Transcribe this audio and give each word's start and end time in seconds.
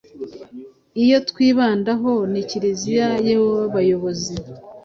Iyo 1.03 1.17
twibandaho 1.29 2.11
ni 2.31 2.41
Kiliziya 2.49 3.07
y'abayobozi 3.27 4.33